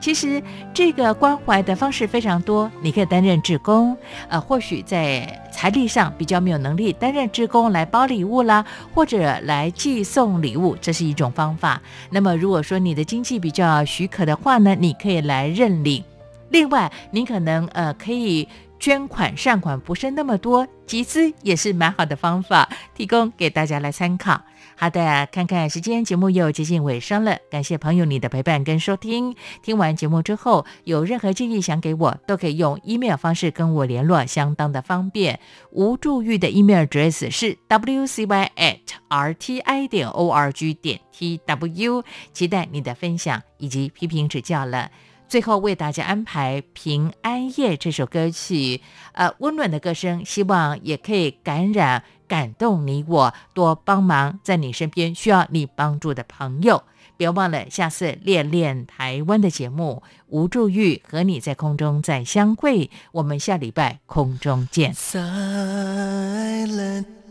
[0.00, 0.42] 其实
[0.72, 3.96] 这个关怀的方式非常多，你可以担任志工，
[4.28, 11.82] 呃，或许在财力上比较没有能力担任志工来包礼物啦，或者来寄送礼物，这是一种方法。
[12.10, 16.04] 那么如果说你的经济比较许可的话呢，你可以来认领。
[16.50, 18.48] 另外，你可能呃可以。
[18.80, 24.40] 捐款善款不是那么多，集资也是蛮好的方法，提供给大家来参考。
[24.80, 29.34] 好的，看看时间，节目又接近尾声了，感谢朋友你的陪伴跟收听。
[29.60, 35.40] 听完节目之后，有任何建议想给我，都可以用 email 方式跟我联络，相当的方便。
[35.72, 44.92] 吴祝玉的 email address 是 wcy at rti 点 org 点 tw，期待你的分享以及批评指教了。
[45.26, 48.80] 最后为大家安排《平安夜》这首歌曲，
[49.12, 56.84] 呃，温暖的歌声，希望也可以感染、感动你我，多帮忙在你身边需要你帮助的朋友。
[57.16, 62.90] 别忘了下次练练台湾的节目，吴祝玉和你在空中再相会。
[63.10, 64.94] 我们下礼拜空中见。
[64.94, 65.26] Silent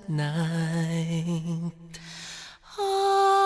[0.09, 1.71] night,
[2.75, 3.45] Holy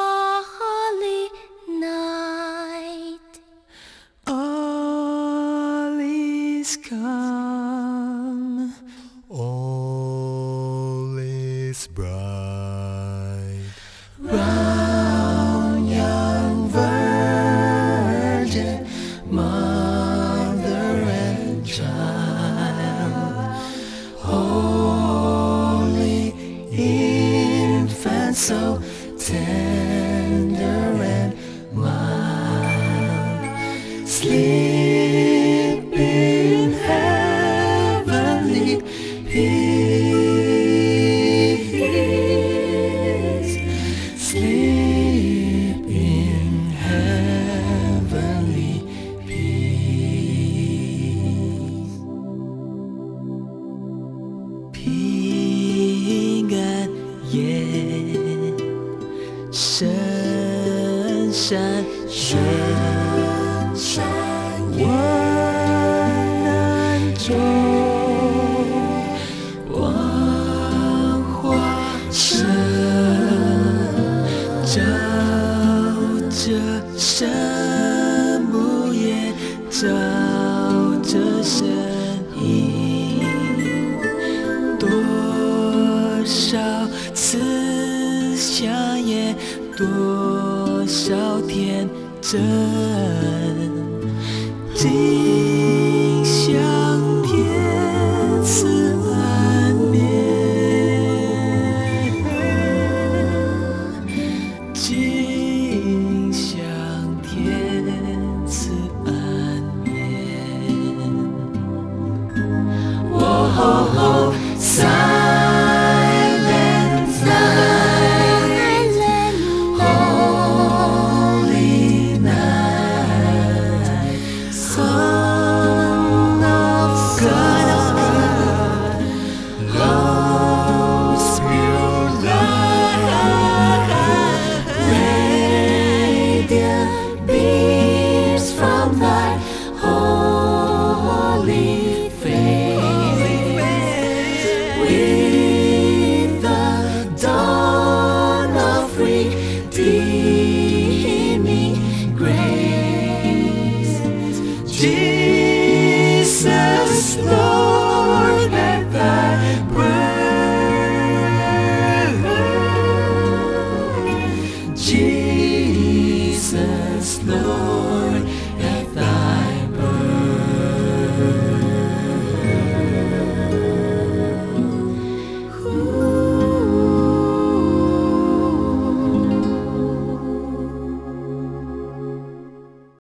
[1.80, 3.20] night.
[4.28, 8.74] all is calm,
[9.30, 10.21] all
[11.88, 12.31] Bro.